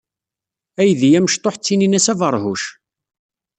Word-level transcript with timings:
Aydi 0.81 1.09
amecṭuḥ 1.17 1.55
ttinin-as 1.57 2.07
abeṛhuc. 2.13 2.63